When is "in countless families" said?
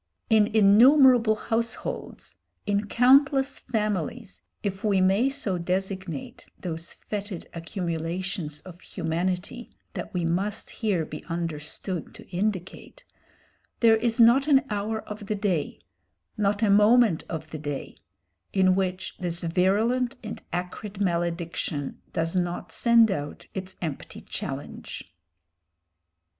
2.65-4.41